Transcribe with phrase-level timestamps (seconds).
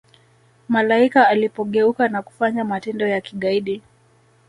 [0.69, 3.81] malaika alipogeuka na kufanya matendo ya kigaidi